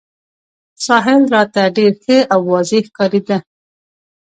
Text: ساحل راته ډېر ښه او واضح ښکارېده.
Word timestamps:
ساحل 0.85 1.21
راته 1.33 1.63
ډېر 1.77 1.93
ښه 2.03 2.17
او 2.33 2.41
واضح 2.51 2.83
ښکارېده. 2.89 3.37